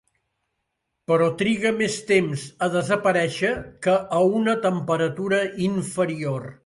Però 1.09 1.25
triga 1.41 1.73
més 1.81 1.97
temps 2.11 2.45
a 2.67 2.69
desaparèixer 2.77 3.51
que 3.87 3.97
a 4.21 4.23
una 4.41 4.57
temperatura 4.65 5.43
inferior. 5.71 6.53